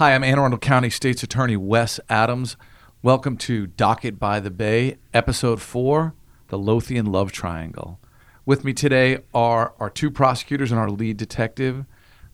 [0.00, 2.56] Hi, I'm Anne Arundel County State's Attorney Wes Adams.
[3.02, 6.14] Welcome to Docket by the Bay, Episode 4
[6.48, 8.00] The Lothian Love Triangle.
[8.46, 11.84] With me today are our two prosecutors and our lead detective,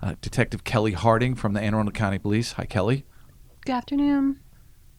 [0.01, 2.53] uh, Detective Kelly Harding from the Anne Arundel County Police.
[2.53, 3.05] Hi, Kelly.
[3.65, 4.39] Good afternoon.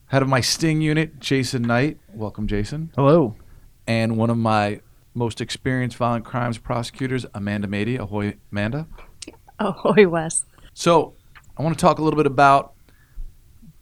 [0.08, 1.98] Head of my Sting unit, Jason Knight.
[2.12, 2.92] Welcome, Jason.
[2.96, 3.34] Hello.
[3.86, 4.82] And one of my
[5.14, 7.98] most experienced violent crimes prosecutors, Amanda Mady.
[7.98, 8.86] Ahoy, Amanda.
[9.58, 10.44] Ahoy, Wes.
[10.74, 11.14] So,
[11.58, 12.74] I want to talk a little bit about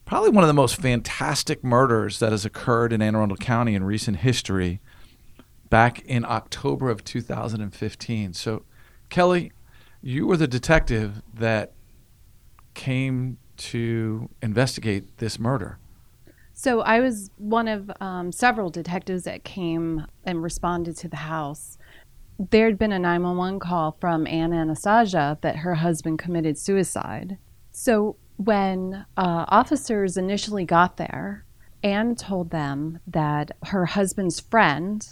[0.07, 3.85] probably one of the most fantastic murders that has occurred in Anne Arundel County in
[3.85, 4.81] recent history
[5.69, 8.33] back in October of 2015.
[8.33, 8.63] So,
[9.11, 9.53] Kelly,
[10.01, 11.73] you were the detective that
[12.73, 15.79] came to investigate this murder.
[16.55, 21.77] So I was one of um, several detectives that came and responded to the house.
[22.39, 27.37] There had been a 911 call from Anna Anastasia that her husband committed suicide.
[27.79, 31.45] So when uh, officers initially got there,
[31.83, 35.07] Anne told them that her husband's friend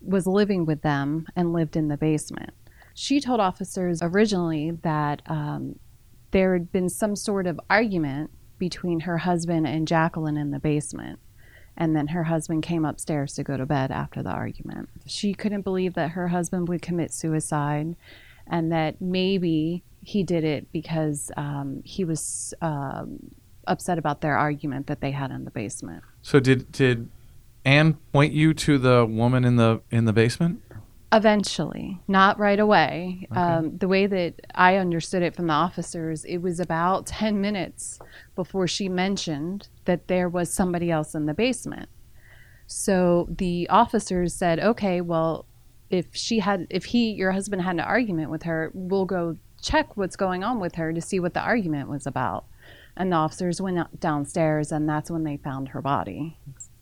[0.00, 2.52] was living with them and lived in the basement.
[2.94, 5.80] She told officers originally that um,
[6.30, 11.18] there had been some sort of argument between her husband and Jacqueline in the basement.
[11.76, 14.88] And then her husband came upstairs to go to bed after the argument.
[15.04, 17.96] She couldn't believe that her husband would commit suicide
[18.46, 23.18] and that maybe he did it because um, he was um,
[23.66, 26.02] upset about their argument that they had in the basement.
[26.22, 27.08] So did did
[27.64, 30.60] Anne point you to the woman in the in the basement?
[31.14, 33.26] Eventually, not right away.
[33.30, 33.38] Okay.
[33.38, 37.98] Um, the way that I understood it from the officers, it was about 10 minutes
[38.34, 41.90] before she mentioned that there was somebody else in the basement.
[42.66, 45.44] So the officers said, okay, well,
[45.90, 49.96] if she had, if he, your husband had an argument with her, we'll go check
[49.96, 52.44] what's going on with her to see what the argument was about.
[52.96, 56.36] And the officers went downstairs, and that's when they found her body.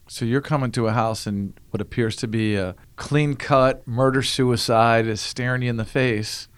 [0.07, 4.21] So you're coming to a house and what appears to be a clean cut murder
[4.21, 6.49] suicide is staring you in the face.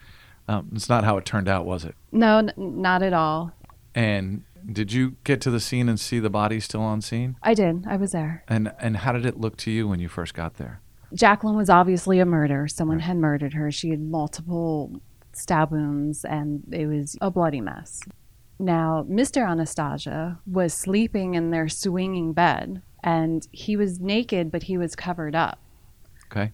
[0.48, 1.94] Um, it's not how it turned out, was it?
[2.10, 3.52] No, n- not at all.
[3.94, 7.36] And did you get to the scene and see the body still on scene?
[7.42, 7.86] I did.
[7.86, 8.42] I was there.
[8.48, 10.80] And and how did it look to you when you first got there?
[11.14, 12.66] Jacqueline was obviously a murder.
[12.66, 13.06] Someone right.
[13.06, 13.70] had murdered her.
[13.70, 15.00] She had multiple
[15.36, 18.00] stab wounds, and it was a bloody mess.
[18.58, 19.48] Now, Mr.
[19.48, 25.36] Anastasia was sleeping in their swinging bed and he was naked, but he was covered
[25.36, 25.60] up.
[26.32, 26.52] Okay.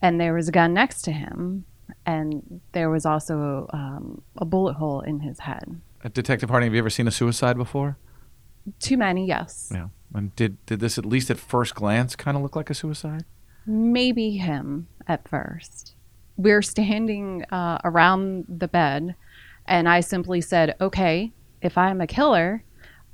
[0.00, 1.64] And there was a gun next to him,
[2.06, 5.80] and there was also um, a bullet hole in his head.
[6.12, 7.96] Detective Harding, have you ever seen a suicide before?
[8.78, 9.70] Too many, yes.
[9.74, 9.88] Yeah.
[10.14, 13.24] And did did this at least at first glance kind of look like a suicide?
[13.66, 15.93] Maybe him at first.
[16.36, 19.14] We're standing uh, around the bed,
[19.66, 22.64] and I simply said, "Okay, if I'm a killer,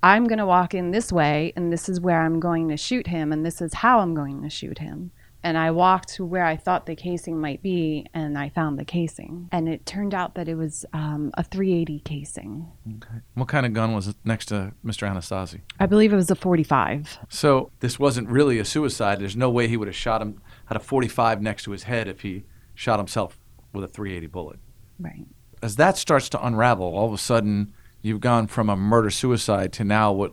[0.03, 3.06] I'm going to walk in this way, and this is where I'm going to shoot
[3.06, 5.10] him, and this is how I'm going to shoot him.
[5.42, 8.84] And I walked to where I thought the casing might be, and I found the
[8.84, 9.48] casing.
[9.53, 12.70] And it turned out that it was um, a 380 casing.
[12.97, 13.20] Okay.
[13.34, 15.09] What kind of gun was next to Mr.
[15.09, 15.60] Anastasi?
[15.78, 17.20] I believe it was a 45.
[17.30, 19.19] So this wasn't really a suicide.
[19.19, 22.06] There's no way he would have shot him, had a 45 next to his head
[22.06, 22.44] if he
[22.80, 23.38] shot himself
[23.74, 24.58] with a 380 bullet.
[24.98, 25.26] Right.
[25.62, 29.70] As that starts to unravel, all of a sudden, you've gone from a murder suicide
[29.74, 30.32] to now what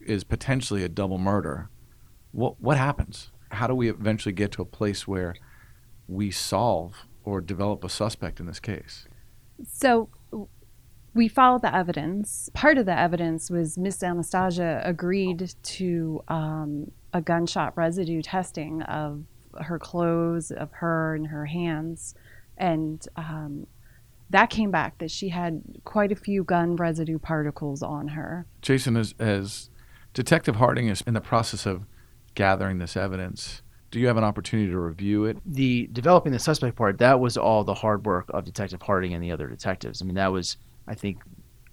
[0.00, 1.68] is potentially a double murder.
[2.32, 3.30] What what happens?
[3.50, 5.34] How do we eventually get to a place where
[6.08, 9.06] we solve or develop a suspect in this case?
[9.70, 10.08] So
[11.12, 12.48] we followed the evidence.
[12.54, 19.24] Part of the evidence was Miss Anastasia agreed to um, a gunshot residue testing of
[19.60, 22.14] her clothes, of her and her hands,
[22.56, 23.66] and um,
[24.30, 28.46] that came back that she had quite a few gun residue particles on her.
[28.62, 29.70] Jason, as, as
[30.14, 31.82] Detective Harding is in the process of
[32.34, 35.38] gathering this evidence, do you have an opportunity to review it?
[35.44, 39.22] The developing the suspect part, that was all the hard work of Detective Harding and
[39.22, 40.00] the other detectives.
[40.00, 40.56] I mean, that was,
[40.86, 41.22] I think,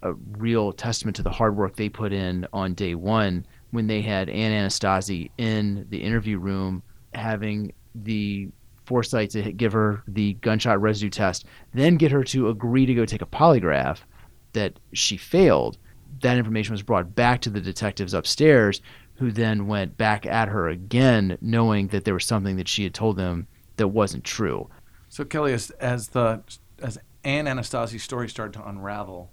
[0.01, 4.01] a real testament to the hard work they put in on day one when they
[4.01, 6.81] had Ann Anastasi in the interview room
[7.17, 8.49] having the
[8.85, 13.05] foresight to give her the gunshot residue test, then get her to agree to go
[13.05, 13.99] take a polygraph
[14.53, 15.77] that she failed.
[16.21, 18.81] That information was brought back to the detectives upstairs,
[19.15, 22.93] who then went back at her again, knowing that there was something that she had
[22.93, 24.69] told them that wasn't true.
[25.09, 26.41] So Kelly, as, as the
[26.81, 29.31] as Anne Anastasi's story started to unravel,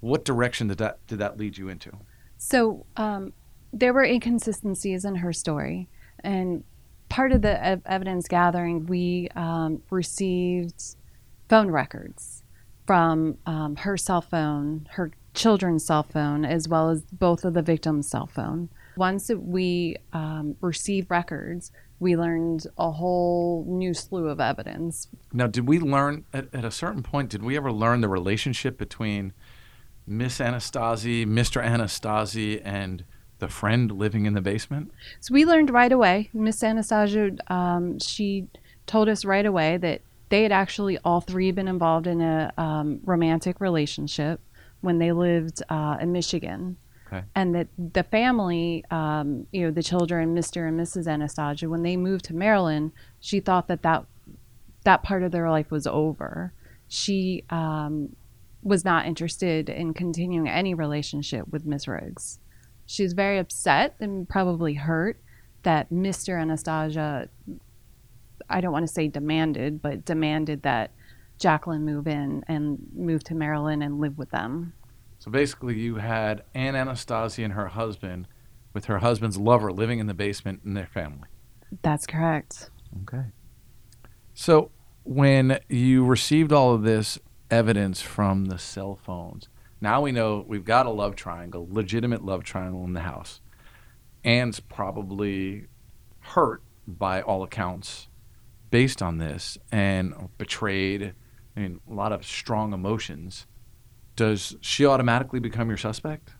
[0.00, 1.92] what direction did that did that lead you into?
[2.36, 3.32] So um,
[3.72, 5.88] there were inconsistencies in her story,
[6.20, 6.64] and
[7.12, 10.82] part of the ev- evidence gathering, we um, received
[11.46, 12.42] phone records
[12.86, 17.60] from um, her cell phone, her children's cell phone as well as both of the
[17.60, 18.70] victims' cell phone.
[18.96, 21.70] Once we um, received records,
[22.00, 25.08] we learned a whole new slew of evidence.
[25.34, 27.28] Now, did we learn at, at a certain point?
[27.28, 29.34] Did we ever learn the relationship between
[30.06, 31.62] Miss Anastasi, Mr.
[31.62, 33.04] Anastasi, and
[33.42, 34.92] the friend living in the basement?
[35.20, 36.30] So we learned right away.
[36.32, 38.46] Miss Anastasia, um, she
[38.86, 43.00] told us right away that they had actually all three been involved in a um,
[43.04, 44.40] romantic relationship
[44.80, 46.76] when they lived uh, in Michigan.
[47.08, 47.24] Okay.
[47.34, 50.68] And that the family, um, you know, the children, Mr.
[50.68, 51.08] and Mrs.
[51.08, 54.06] Anastasia, when they moved to Maryland, she thought that that,
[54.84, 56.52] that part of their life was over.
[56.86, 58.14] She um,
[58.62, 62.38] was not interested in continuing any relationship with Miss Riggs.
[62.92, 65.18] She's very upset and probably hurt
[65.62, 66.38] that Mr.
[66.38, 67.26] Anastasia,
[68.50, 70.90] I don't want to say demanded, but demanded that
[71.38, 74.74] Jacqueline move in and move to Maryland and live with them.
[75.20, 78.28] So basically, you had Ann Anastasia and her husband,
[78.74, 81.28] with her husband's lover, living in the basement in their family.
[81.80, 82.68] That's correct.
[83.04, 83.24] Okay.
[84.34, 84.70] So
[85.04, 87.18] when you received all of this
[87.50, 89.48] evidence from the cell phones,
[89.82, 93.40] now we know we've got a love triangle, legitimate love triangle in the house.
[94.24, 95.66] Anne's probably
[96.20, 98.06] hurt by all accounts
[98.70, 101.14] based on this and betrayed.
[101.56, 103.46] I mean, a lot of strong emotions.
[104.14, 106.32] Does she automatically become your suspect?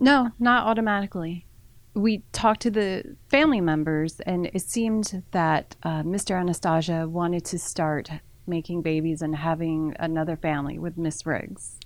[0.00, 1.46] No, not automatically.
[1.92, 6.40] We talked to the family members, and it seemed that uh, Mr.
[6.40, 8.08] Anastasia wanted to start
[8.46, 11.78] making babies and having another family with Miss Riggs.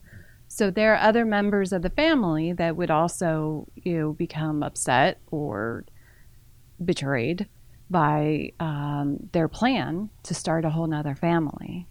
[0.54, 5.18] So there are other members of the family that would also, you know, become upset
[5.30, 5.86] or
[6.84, 7.48] betrayed
[7.88, 11.88] by um, their plan to start a whole nother family.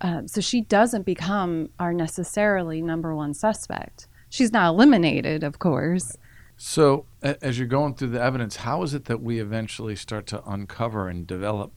[0.00, 4.06] Uh, so she doesn't become our necessarily number one suspect.
[4.28, 6.16] She's not eliminated, of course.
[6.56, 10.48] So, as you're going through the evidence, how is it that we eventually start to
[10.48, 11.72] uncover and develop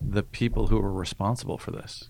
[0.00, 2.08] the people who were responsible for this?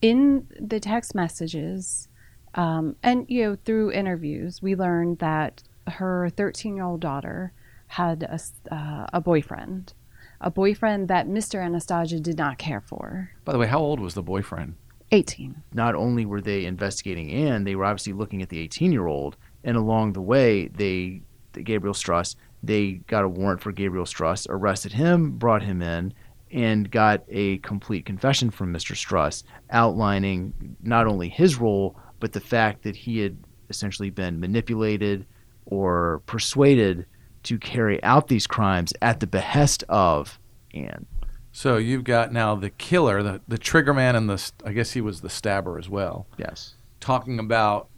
[0.00, 2.08] In the text messages,
[2.54, 7.52] um, and you know, through interviews, we learned that her 13 year old daughter
[7.88, 9.92] had a, s- uh, a boyfriend,
[10.40, 11.62] a boyfriend that Mr.
[11.64, 13.30] Anastasia did not care for.
[13.44, 14.74] By the way, how old was the boyfriend?
[15.12, 15.60] 18.
[15.74, 19.36] not only were they investigating Anne, they were obviously looking at the 18 year old.
[19.64, 24.92] And along the way, they, Gabriel Struss, they got a warrant for Gabriel Struss, arrested
[24.92, 26.14] him, brought him in,
[26.52, 28.94] and got a complete confession from Mr.
[28.94, 33.36] Struss outlining not only his role, but the fact that he had
[33.68, 35.26] essentially been manipulated
[35.66, 37.06] or persuaded
[37.44, 40.38] to carry out these crimes at the behest of
[40.74, 41.06] Anne.
[41.52, 45.00] So you've got now the killer, the, the trigger man, and the I guess he
[45.00, 46.74] was the stabber as well, Yes.
[47.00, 47.88] talking about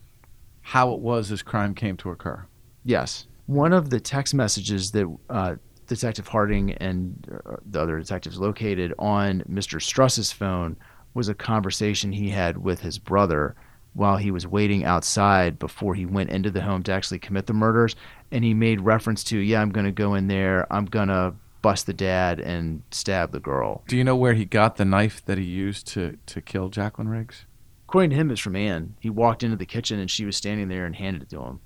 [0.62, 2.46] how it was this crime came to occur.
[2.84, 3.26] Yes.
[3.46, 5.56] One of the text messages that uh,
[5.88, 9.82] Detective Harding and uh, the other detectives located on Mr.
[9.82, 10.76] Struss's phone
[11.14, 13.54] was a conversation he had with his brother
[13.94, 17.52] while he was waiting outside before he went into the home to actually commit the
[17.52, 17.94] murders.
[18.30, 21.34] And he made reference to, yeah, I'm going to go in there, I'm going to
[21.60, 23.84] bust the dad and stab the girl.
[23.86, 27.08] Do you know where he got the knife that he used to, to kill Jacqueline
[27.08, 27.46] Riggs?
[27.88, 28.96] According to him, it's from Anne.
[29.00, 31.60] He walked into the kitchen and she was standing there and handed it to him.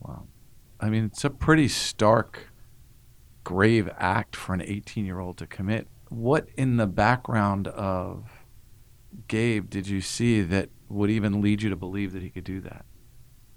[0.00, 0.24] Wow.
[0.80, 2.50] I mean, it's a pretty stark,
[3.44, 5.88] grave act for an 18 year old to commit.
[6.08, 8.24] What in the background of
[9.28, 12.60] Gabe did you see that would even lead you to believe that he could do
[12.60, 12.84] that?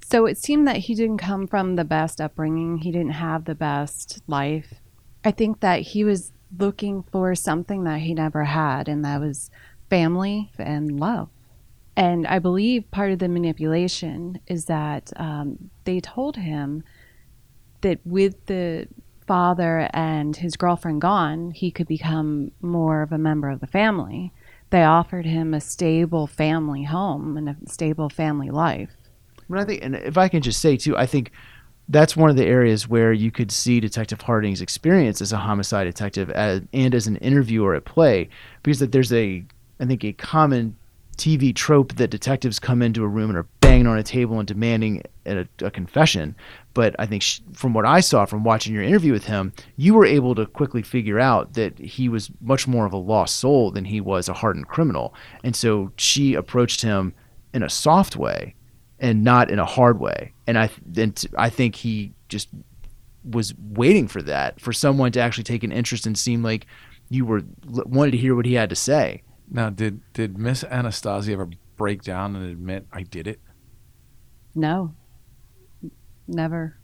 [0.04, 2.80] So it seemed that he didn't come from the best upbringing.
[2.80, 4.74] He didn't have the best life.
[5.24, 9.50] I think that he was looking for something that he never had, and that was
[9.90, 11.30] family and love.
[11.96, 16.84] And I believe part of the manipulation is that um, they told him
[17.82, 18.88] that with the
[19.28, 24.34] father and his girlfriend gone, he could become more of a member of the family.
[24.72, 28.90] They offered him a stable family home and a stable family life.
[29.50, 31.32] But I think, and if I can just say too, I think
[31.90, 35.86] that's one of the areas where you could see Detective Harding's experience as a homicide
[35.86, 38.30] detective as, and as an interviewer at play,
[38.63, 39.44] because that there's a,
[39.80, 40.78] I think, a common
[41.18, 44.48] TV trope that detectives come into a room and are banging on a table and
[44.48, 46.36] demanding a, a confession.
[46.74, 49.94] But I think sh- from what I saw from watching your interview with him, you
[49.94, 53.72] were able to quickly figure out that he was much more of a lost soul
[53.72, 55.13] than he was a hardened criminal.
[55.44, 57.13] And so she approached him
[57.54, 58.56] in a soft way
[59.00, 60.34] and not in a hard way.
[60.48, 62.50] And I and t- I think he just
[63.24, 66.66] was waiting for that for someone to actually take an interest and seem like
[67.10, 69.22] you were wanted to hear what he had to say.
[69.50, 73.40] Now, did did Miss Anastasia ever break down and admit I did it?
[74.55, 74.93] No,
[76.27, 76.77] never.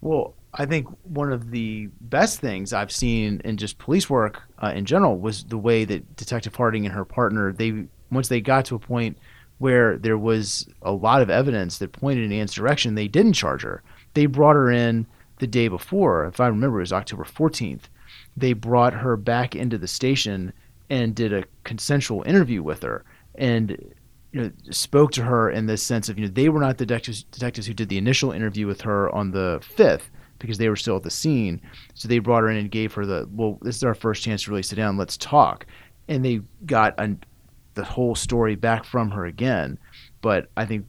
[0.00, 4.72] Well, I think one of the best things I've seen in just police work uh,
[4.74, 8.64] in general was the way that Detective Harding and her partner they once they got
[8.66, 9.18] to a point
[9.58, 13.62] where there was a lot of evidence that pointed in Anne's direction, they didn't charge
[13.62, 13.82] her.
[14.14, 15.06] They brought her in
[15.38, 17.84] the day before, if I remember, it was October 14th.
[18.36, 20.52] They brought her back into the station
[20.88, 23.94] and did a consensual interview with her and
[24.36, 26.84] you know spoke to her in this sense of you know they were not the
[26.84, 30.76] detectives, detectives who did the initial interview with her on the 5th because they were
[30.76, 31.58] still at the scene.
[31.94, 34.42] So they brought her in and gave her the well, this is our first chance
[34.42, 34.98] to really sit down.
[34.98, 35.66] Let's talk.
[36.08, 37.16] And they got a,
[37.74, 39.78] the whole story back from her again.
[40.20, 40.84] But I think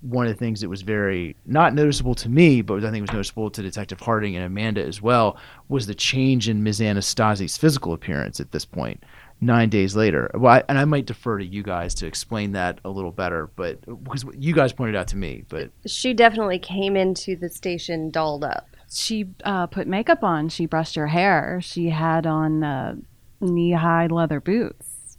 [0.00, 3.12] one of the things that was very not noticeable to me, but I think was
[3.12, 5.36] noticeable to Detective Harding and Amanda as well,
[5.68, 6.80] was the change in Ms.
[6.80, 9.04] Anastasi's physical appearance at this point.
[9.42, 12.78] Nine days later, well, I, and I might defer to you guys to explain that
[12.84, 16.96] a little better, but because you guys pointed out to me, but She definitely came
[16.96, 18.68] into the station dolled up.
[18.88, 20.48] She uh, put makeup on.
[20.48, 21.58] She brushed her hair.
[21.60, 22.94] She had on uh,
[23.40, 25.18] knee-high leather boots.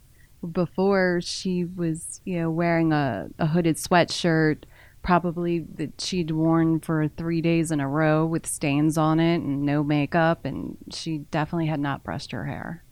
[0.52, 4.64] Before she was, you know, wearing a, a hooded sweatshirt,
[5.02, 9.66] probably that she'd worn for three days in a row with stains on it and
[9.66, 12.84] no makeup, and she definitely had not brushed her hair.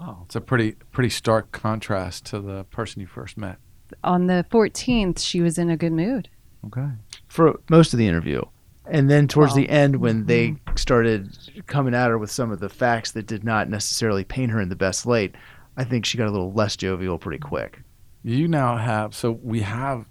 [0.00, 3.58] Wow, it's a pretty pretty stark contrast to the person you first met.
[4.02, 6.28] On the 14th, she was in a good mood.
[6.66, 6.88] Okay.
[7.28, 8.42] for most of the interview.
[8.86, 10.26] And then towards Well, the end, when mm-hmm.
[10.26, 14.52] they started coming at her with some of the facts that did not necessarily paint
[14.52, 15.34] her in the best light,
[15.76, 17.82] I think she got a little less jovial pretty quick.
[18.22, 20.06] You now have so we have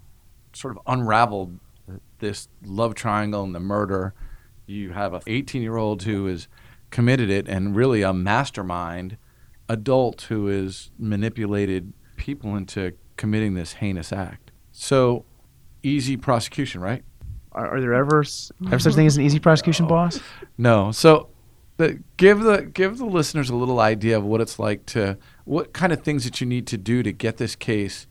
[0.52, 1.58] sort of unraveled
[2.18, 4.14] this love triangle and the murder.
[4.66, 6.48] You have a 18 year old who has
[6.90, 9.16] committed it and really a mastermind
[9.70, 14.50] adult who has manipulated people into committing this heinous act.
[14.72, 15.24] So
[15.82, 17.04] easy prosecution, right?
[17.52, 18.24] Are, are there ever
[18.66, 20.20] ever such thing as an easy prosecution, boss?
[20.58, 20.92] No.
[20.92, 21.28] So
[21.76, 25.72] the, give the give the listeners a little idea of what it's like to what
[25.72, 28.06] kind of things that you need to do to get this case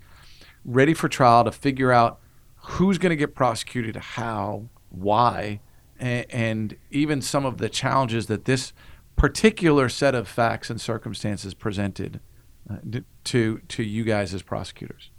[0.65, 2.19] ready for trial to figure out
[2.55, 5.59] who's going to get prosecuted, how, why,
[5.99, 8.73] and, and even some of the challenges that this
[9.19, 12.19] particular set of facts and circumstances presented
[12.69, 12.77] uh,
[13.25, 15.11] to to you guys as prosecutors.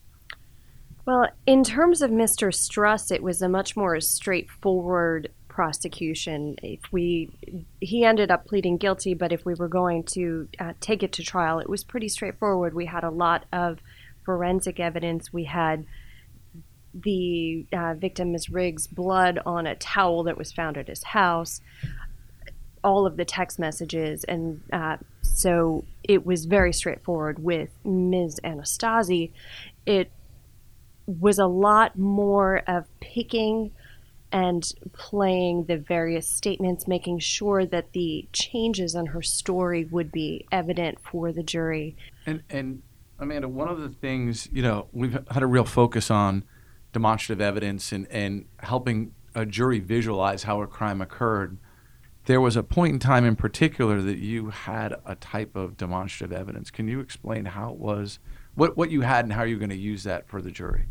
[1.07, 2.52] Well, in terms of Mr.
[2.52, 6.57] Struss, it was a much more straightforward prosecution.
[6.62, 7.30] If we,
[7.80, 11.23] he ended up pleading guilty, but if we were going to uh, take it to
[11.25, 12.75] trial, it was pretty straightforward.
[12.75, 13.78] We had a lot of
[14.25, 15.33] forensic evidence.
[15.33, 15.87] We had
[16.95, 18.50] the uh, victim, Ms.
[18.50, 21.61] Riggs' blood on a towel that was found at his house,
[22.83, 28.41] all of the text messages, and uh, so it was very straightforward with Ms.
[28.45, 29.31] Anastasi.
[29.87, 30.11] It
[31.07, 33.73] was a lot more of picking
[34.33, 40.47] and playing the various statements, making sure that the changes in her story would be
[40.53, 41.97] evident for the jury.
[42.27, 42.83] And and
[43.19, 46.45] Amanda, one of the things you know we've had a real focus on
[46.93, 51.59] demonstrative evidence and and helping a jury visualize how a crime occurred.
[52.27, 56.37] There was a point in time in particular that you had a type of demonstrative
[56.37, 56.71] evidence.
[56.71, 58.19] Can you explain how it was,
[58.55, 60.87] what what you had, and how you're going to use that for the jury?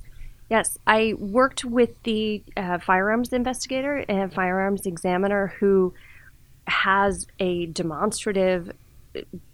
[0.49, 5.93] Yes, I worked with the uh, firearms investigator and firearms examiner who
[6.65, 8.71] has a demonstrative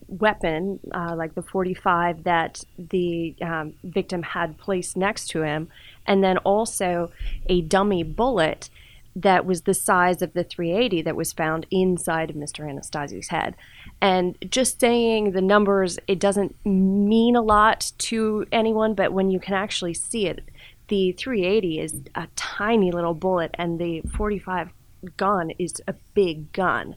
[0.07, 5.67] weapon, uh, like the 45 that the um, victim had placed next to him,
[6.05, 7.11] and then also
[7.47, 8.69] a dummy bullet
[9.15, 12.69] that was the size of the 380 that was found inside of Mr.
[12.69, 13.55] Anastasi's head.
[14.01, 19.39] And just saying the numbers, it doesn't mean a lot to anyone, but when you
[19.39, 20.41] can actually see it,
[20.89, 24.69] the 380 is a tiny little bullet, and the 45
[25.17, 26.95] gun is a big gun.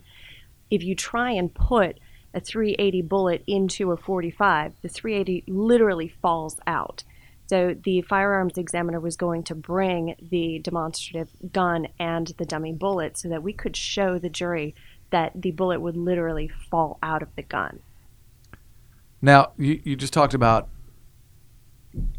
[0.69, 1.99] If you try and put
[2.33, 7.03] a 380 bullet into a 45, the 380 literally falls out.
[7.49, 13.17] So the firearms examiner was going to bring the demonstrative gun and the dummy bullet
[13.17, 14.75] so that we could show the jury
[15.09, 17.79] that the bullet would literally fall out of the gun.
[19.19, 20.69] Now you you just talked about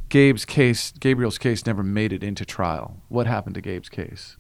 [0.09, 0.93] Gabe's case.
[0.99, 3.01] Gabriel's case never made it into trial.
[3.09, 4.37] What happened to Gabe's case?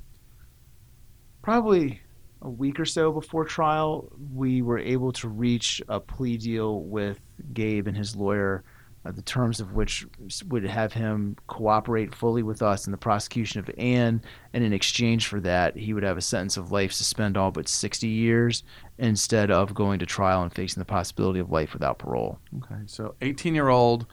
[1.41, 2.01] Probably
[2.43, 7.21] a week or so before trial, we were able to reach a plea deal with
[7.53, 8.65] Gabe and his lawyer,
[9.04, 10.07] uh, the terms of which
[10.49, 14.21] would have him cooperate fully with us in the prosecution of Anne,
[14.52, 17.66] and in exchange for that, he would have a sentence of life suspend all but
[17.66, 18.62] 60 years
[18.99, 22.38] instead of going to trial and facing the possibility of life without parole.
[22.59, 24.07] Okay, so 18 year old,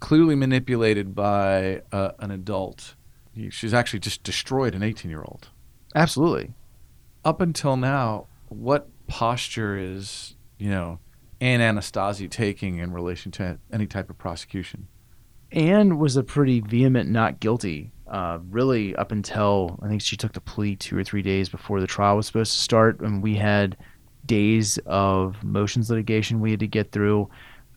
[0.00, 2.94] clearly manipulated by uh, an adult.
[3.34, 5.48] he, she's actually just destroyed an 18 year old.
[5.94, 6.54] Absolutely.
[7.26, 10.98] Up until now, what posture is you know
[11.40, 14.88] Ann Anastasi taking in relation to any type of prosecution?
[15.52, 17.92] Anne was a pretty vehement not guilty.
[18.06, 21.80] Uh, really, up until I think she took the plea two or three days before
[21.80, 23.76] the trial was supposed to start, and we had
[24.26, 27.28] days of motions litigation we had to get through.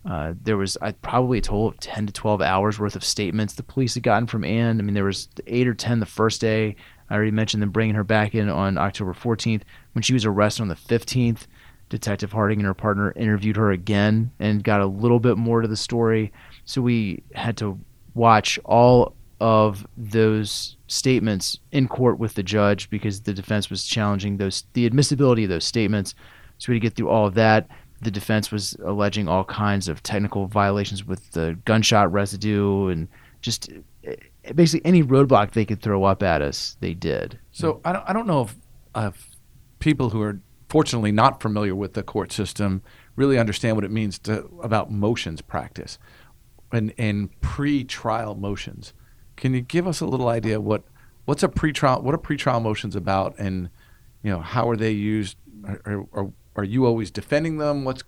[0.10, 3.54] Uh, there was uh, probably a total of 10 to 12 hours worth of statements
[3.54, 4.80] the police had gotten from Anne.
[4.80, 6.76] I mean, there was eight or 10 the first day.
[7.10, 9.64] I already mentioned them bringing her back in on October 14th.
[9.94, 11.48] When she was arrested on the 15th,
[11.90, 15.68] Detective Harding and her partner interviewed her again and got a little bit more to
[15.68, 16.32] the story.
[16.66, 17.80] So we had to
[18.14, 24.38] watch all of those statements in court with the judge because the defense was challenging
[24.38, 26.16] those the admissibility of those statements.
[26.58, 27.68] So we had to get through all of that.
[28.02, 33.08] The defense was alleging all kinds of technical violations with the gunshot residue and
[33.42, 33.70] just
[34.04, 34.16] eh,
[34.56, 37.40] basically any roadblock they could throw up at us, they did.
[37.52, 38.56] So I don't, I don't know if,
[38.96, 39.30] if
[39.80, 42.82] people who are fortunately not familiar with the court system
[43.16, 45.98] really understand what it means to about motions practice
[46.72, 48.94] and, and pre-trial motions.
[49.36, 50.84] Can you give us a little idea what
[51.26, 53.70] what's a pre-trial what are pre-trial motions about and
[54.24, 55.38] you know how are they used?
[55.66, 57.86] Are, are, are you always defending them?
[57.86, 58.04] What's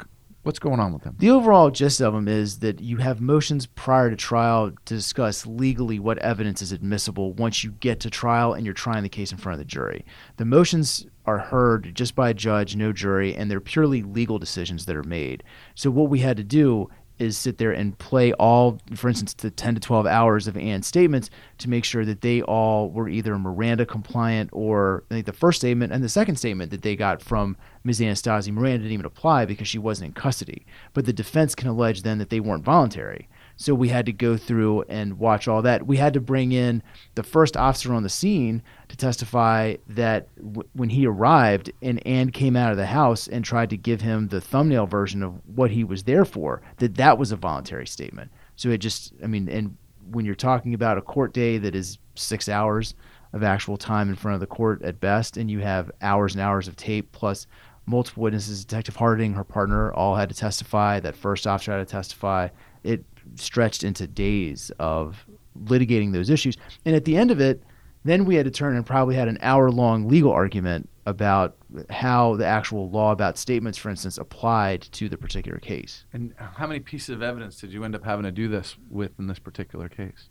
[0.50, 1.16] what's going on with them?
[1.20, 5.46] The overall gist of them is that you have motions prior to trial to discuss
[5.46, 9.32] legally what evidence is admissible once you get to trial and you're trying the case
[9.32, 10.04] in front of the jury.
[10.38, 14.88] The motions are heard just by a judge, no jury, and they're purely legal decisions
[14.88, 15.44] that are made.
[15.76, 16.90] So what we had to do
[17.20, 20.88] is sit there and play all, for instance, the 10 to 12 hours of Ann's
[20.88, 25.34] statements to make sure that they all were either Miranda compliant or I think the
[25.34, 28.00] first statement and the second statement that they got from Ms.
[28.00, 30.66] Anastasi, Miranda didn't even apply because she wasn't in custody.
[30.94, 33.28] But the defense can allege then that they weren't voluntary.
[33.62, 35.86] So we had to go through and watch all that.
[35.86, 36.82] We had to bring in
[37.16, 42.30] the first officer on the scene to testify that w- when he arrived and Ann
[42.32, 45.72] came out of the house and tried to give him the thumbnail version of what
[45.72, 48.32] he was there for, that that was a voluntary statement.
[48.56, 49.76] So it just, I mean, and
[50.10, 52.96] when you're talking about a court day that is six hours
[53.34, 56.42] of actual time in front of the court at best, and you have hours and
[56.42, 57.46] hours of tape plus
[57.86, 61.02] multiple witnesses, Detective Harding, her partner, all had to testify.
[61.02, 62.48] That first officer had to testify.
[62.86, 63.04] It
[63.36, 65.26] stretched into days of
[65.64, 66.56] litigating those issues.
[66.86, 67.64] And at the end of it,
[68.06, 71.58] then we had to turn and probably had an hour long legal argument about
[71.90, 76.06] how the actual law about statements, for instance, applied to the particular case.
[76.14, 79.12] And how many pieces of evidence did you end up having to do this with
[79.20, 80.30] in this particular case?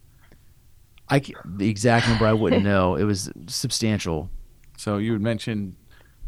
[1.10, 2.94] I the exact number I wouldn't know.
[2.96, 4.30] It was substantial.
[4.76, 5.74] So you had mentioned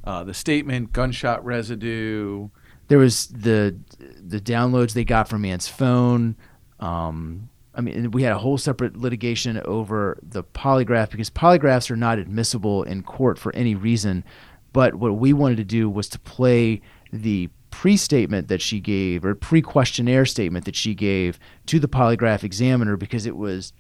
[0.05, 2.49] uh, the statement, gunshot residue.
[2.89, 3.79] There was the
[4.21, 6.37] the downloads they got from Ann's phone.
[6.81, 11.97] Um, I mean, we had a whole separate litigation over the polygraph because polygraphs are
[11.97, 14.25] not admissible in court for any reason.
[14.73, 16.81] But what we wanted to do was to play
[17.13, 21.89] the pre statement that she gave or pre questionnaire statement that she gave to the
[21.89, 23.73] polygraph examiner because it was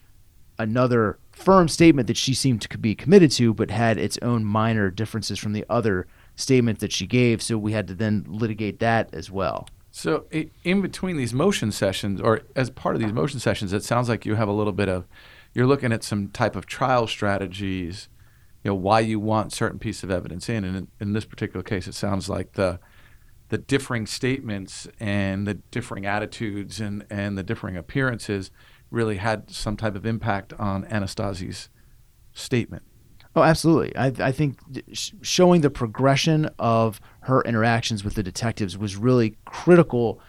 [0.58, 4.90] another firm statement that she seemed to be committed to, but had its own minor
[4.90, 7.42] differences from the other statement that she gave.
[7.42, 9.66] So we had to then litigate that as well.
[9.90, 10.26] So
[10.64, 14.24] in between these motion sessions, or as part of these motion sessions, it sounds like
[14.24, 15.06] you have a little bit of,
[15.52, 18.08] you're looking at some type of trial strategies,
[18.62, 20.64] you know, why you want certain piece of evidence in.
[20.64, 22.78] And in, in this particular case, it sounds like the
[23.50, 28.50] the differing statements and the differing attitudes and, and the differing appearances
[28.90, 31.68] really had some type of impact on Anastasi's
[32.32, 32.84] statement.
[33.36, 33.96] Oh, absolutely.
[33.96, 34.58] I, I think
[34.92, 40.20] showing the progression of her interactions with the detectives was really critical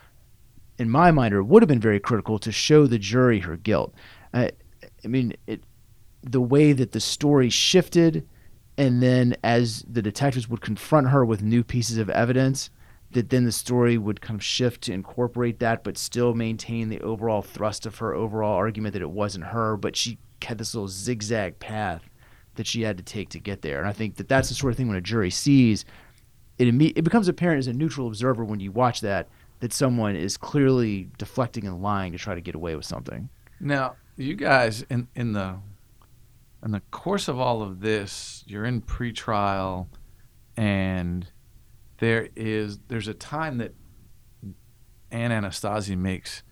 [0.77, 3.93] in my mind, or would have been very critical to show the jury her guilt.
[4.33, 4.51] I,
[5.03, 5.63] I mean, it,
[6.23, 8.27] the way that the story shifted,
[8.77, 12.69] and then as the detectives would confront her with new pieces of evidence,
[13.11, 17.01] that then the story would kind of shift to incorporate that, but still maintain the
[17.01, 20.87] overall thrust of her overall argument that it wasn't her, but she had this little
[20.87, 22.03] zigzag path
[22.61, 23.79] that she had to take to get there.
[23.79, 25.83] And I think that that's the sort of thing when a jury sees
[26.59, 29.27] it, it becomes apparent as a neutral observer when you watch that
[29.61, 33.29] that someone is clearly deflecting and lying to try to get away with something.
[33.59, 35.57] Now, you guys in in the
[36.63, 39.87] in the course of all of this, you're in pretrial,
[40.55, 41.27] and
[41.97, 43.73] there is there's a time that
[45.09, 46.43] Anne Anastasi makes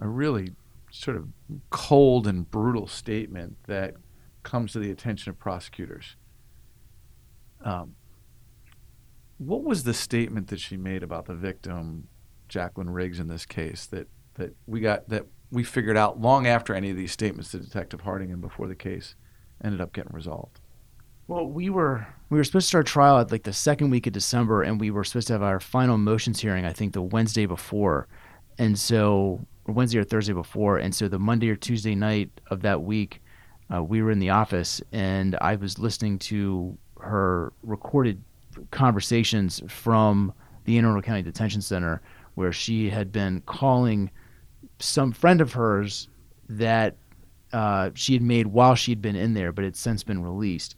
[0.00, 0.50] a really
[0.90, 1.28] sort of
[1.70, 3.94] cold and brutal statement that
[4.42, 6.16] comes to the attention of prosecutors.
[7.64, 7.94] Um,
[9.38, 12.08] what was the statement that she made about the victim,
[12.48, 16.74] Jacqueline Riggs, in this case that that we got that we figured out long after
[16.74, 19.14] any of these statements to Detective Harding and before the case
[19.62, 20.60] ended up getting resolved?
[21.28, 24.12] Well, we were we were supposed to start trial at like the second week of
[24.12, 26.64] December, and we were supposed to have our final motions hearing.
[26.64, 28.08] I think the Wednesday before,
[28.58, 32.62] and so or Wednesday or Thursday before, and so the Monday or Tuesday night of
[32.62, 33.21] that week,
[33.72, 38.22] uh, we were in the office, and I was listening to her recorded
[38.70, 40.32] conversations from
[40.64, 42.02] the Anne Arundel County Detention Center,
[42.34, 44.10] where she had been calling
[44.78, 46.08] some friend of hers
[46.48, 46.96] that
[47.52, 50.74] uh, she had made while she'd been in there, but had since been released.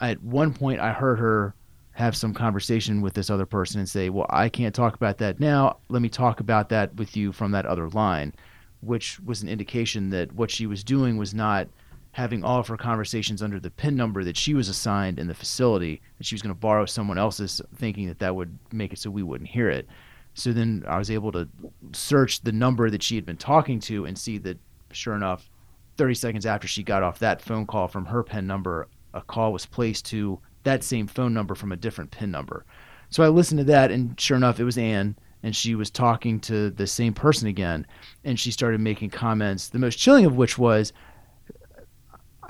[0.00, 1.54] At one point, I heard her
[1.92, 5.40] have some conversation with this other person and say, Well, I can't talk about that
[5.40, 5.78] now.
[5.88, 8.34] Let me talk about that with you from that other line,
[8.80, 11.68] which was an indication that what she was doing was not
[12.12, 15.34] having all of her conversations under the PIN number that she was assigned in the
[15.34, 18.98] facility, that she was going to borrow someone else's, thinking that that would make it
[18.98, 19.86] so we wouldn't hear it.
[20.34, 21.48] So then I was able to
[21.92, 24.58] search the number that she had been talking to and see that,
[24.90, 25.48] sure enough,
[25.96, 29.52] 30 seconds after she got off that phone call from her PIN number, a call
[29.52, 32.64] was placed to that same phone number from a different PIN number.
[33.10, 36.38] So I listened to that, and sure enough, it was Anne, and she was talking
[36.40, 37.86] to the same person again,
[38.24, 39.68] and she started making comments.
[39.68, 40.92] The most chilling of which was,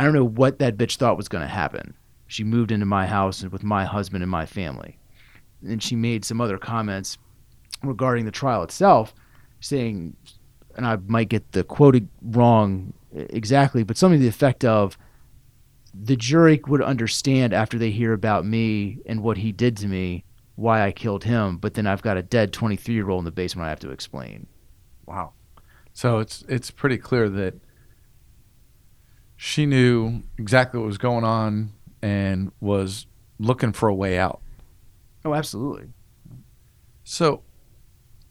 [0.00, 1.94] I don't know what that bitch thought was going to happen.
[2.26, 4.98] She moved into my house with my husband and my family.
[5.62, 7.18] And she made some other comments
[7.82, 9.14] regarding the trial itself,
[9.60, 10.16] saying,
[10.74, 14.96] and I might get the quote wrong exactly, but something to the effect of,
[15.92, 20.24] the jury would understand after they hear about me and what he did to me
[20.56, 23.32] why I killed him, but then I've got a dead 23 year old in the
[23.32, 24.46] basement I have to explain.
[25.04, 25.34] Wow.
[25.92, 27.60] So it's it's pretty clear that
[29.42, 31.72] she knew exactly what was going on
[32.03, 33.07] and was
[33.38, 34.42] looking for a way out.
[35.24, 35.94] Oh, absolutely.
[37.05, 37.40] So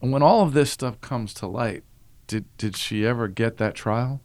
[0.01, 1.83] when all of this stuff comes to light,
[2.27, 4.21] did did she ever get that trial?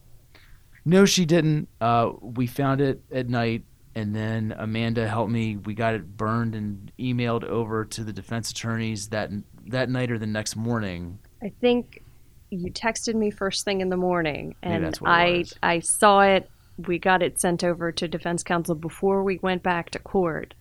[0.84, 1.70] No, she didn't.
[1.80, 5.56] Uh, we found it at night, and then Amanda helped me.
[5.56, 9.30] We got it burned and emailed over to the defense attorneys that
[9.68, 11.18] that night or the next morning.
[11.42, 12.02] I think
[12.50, 15.54] you texted me first thing in the morning, and that's what it I was.
[15.62, 16.50] I saw it.
[16.76, 20.54] We got it sent over to defense counsel before we went back to court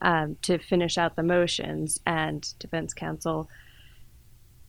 [0.00, 3.48] um, to finish out the motions, and defense counsel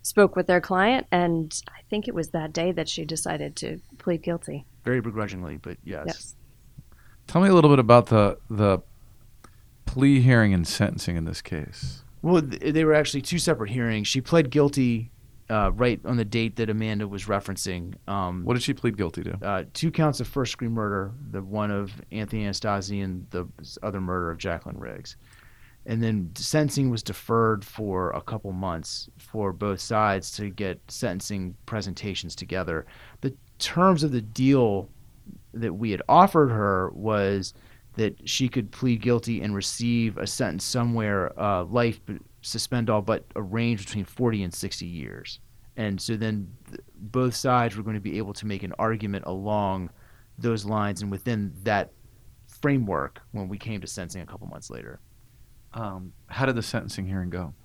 [0.04, 3.80] spoke with their client, and I think it was that day that she decided to
[3.98, 4.66] plead guilty.
[4.84, 6.04] Very begrudgingly, but yes.
[6.08, 6.36] Yes.
[7.26, 8.80] Tell me a little bit about the the
[9.86, 12.04] plea hearing and sentencing in this case.
[12.22, 14.08] Well, they were actually two separate hearings.
[14.08, 15.12] She pled guilty
[15.54, 17.94] uh, right on the date that Amanda was referencing.
[18.08, 19.38] Um, What did she plead guilty to?
[19.46, 23.48] uh, two counts of first degree murder, the one of Anthony Anastasi and the
[23.84, 25.16] other murder of Jacqueline Riggs.
[25.86, 31.56] And then sentencing was deferred for a couple months for both sides to get sentencing
[31.66, 32.86] presentations together.
[33.22, 34.90] The terms of the deal
[35.54, 37.54] that we had offered her was
[37.96, 42.00] that she could plead guilty and receive a sentence somewhere uh, life
[42.44, 45.40] suspend all but a range between 40 and 60 years.
[45.76, 49.26] And so then th- both sides were going to be able to make an argument
[49.26, 49.90] along
[50.38, 51.92] those lines and within that
[52.48, 55.00] framework when we came to sentencing a couple months later.
[55.74, 57.56] Um, how did the sentencing hearing go?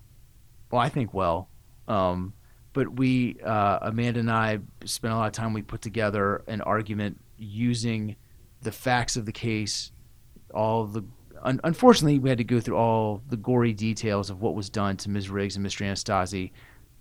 [0.71, 1.49] well i think well.
[1.87, 2.35] Um,
[2.75, 6.61] but we uh, amanda and i spent a lot of time we put together an
[6.61, 8.17] argument using
[8.63, 9.93] the facts of the case
[10.53, 11.03] all the
[11.43, 14.97] un- unfortunately we had to go through all the gory details of what was done
[14.97, 15.31] to ms.
[15.31, 16.51] Riggs and mr anastasi.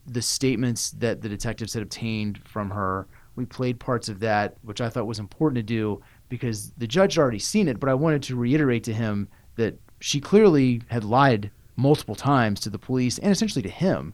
[0.08, 4.82] The statements that the detectives had obtained from her we played parts of that which
[4.82, 7.94] i thought was important to do because the judge had already seen it but i
[7.94, 13.18] wanted to reiterate to him that she clearly had lied multiple times to the police
[13.20, 14.14] and essentially to him.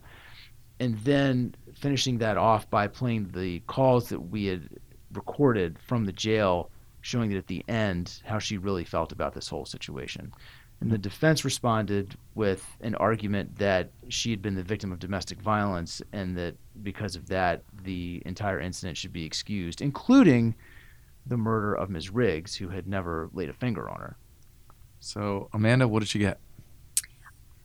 [0.80, 4.70] And then finishing that off by playing the calls that we had
[5.14, 6.70] recorded from the jail
[7.04, 10.34] showing that at the end how she really felt about this whole situation.
[10.82, 11.02] And the hmm.
[11.02, 16.36] defense responded with an argument that she had been the victim of domestic violence and
[16.38, 20.56] that because of that the entire incident should be excused including
[21.26, 22.10] the murder of ms.
[22.10, 24.18] Riggs who had never laid a finger on her.
[25.00, 26.40] So Amanda, what did she get?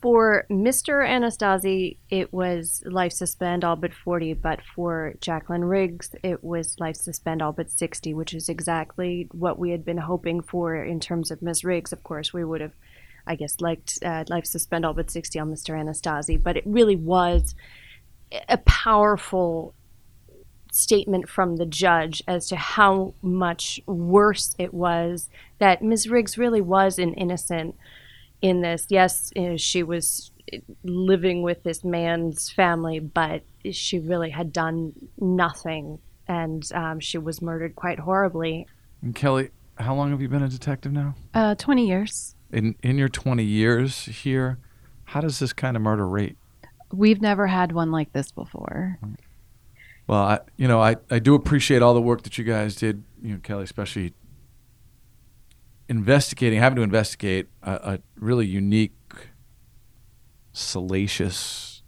[0.01, 1.05] For Mr.
[1.05, 6.95] Anastasi, it was life suspend all but 40, but for Jacqueline Riggs, it was life
[6.95, 11.33] suspend all but 60, which is exactly what we had been hoping for in terms
[11.33, 11.65] of Ms.
[11.65, 11.93] Riggs.
[11.93, 12.75] Of course, we would have,
[13.27, 15.75] I guess, liked uh, life suspend all but 60 on Mr.
[15.75, 17.57] Anastasi, but it really was
[18.49, 19.75] a powerful
[20.71, 26.09] statement from the judge as to how much worse it was that Ms.
[26.09, 27.75] Riggs really was an innocent
[28.43, 28.87] in this.
[28.89, 30.31] Yes, you know, she was
[30.85, 37.43] living with this man's family, but she really had done nothing, and um, she was
[37.43, 38.67] murdered quite horribly.
[39.03, 41.15] And Kelly, how long have you been a detective now?
[41.35, 42.35] Uh, 20 years.
[42.51, 44.59] In in your 20 years here,
[45.05, 46.37] how does this kind of murder rate?
[46.93, 48.99] We've never had one like this before.
[50.07, 53.05] Well, I, you know, I, I do appreciate all the work that you guys did,
[53.23, 54.15] you know, Kelly, especially
[55.89, 58.95] investigating, having to investigate a, a really unique,
[60.53, 61.83] salacious,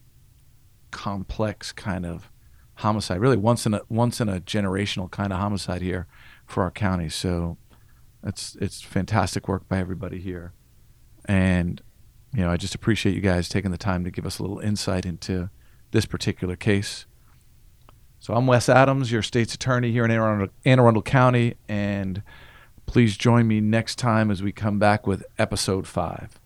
[0.90, 2.30] complex kind of
[2.76, 3.20] homicide.
[3.20, 6.06] Really, once in a once in a generational kind of homicide here
[6.46, 7.08] for our county.
[7.08, 7.58] So,
[8.24, 10.52] it's it's fantastic work by everybody here,
[11.26, 11.82] and
[12.34, 14.60] you know, I just appreciate you guys taking the time to give us a little
[14.60, 15.50] insight into
[15.90, 17.06] this particular case.
[18.20, 22.22] So I'm Wes Adams, your state's attorney here in Anne Arundel, Anne Arundel County, and
[22.90, 26.39] please join me next time as we come back with episode five.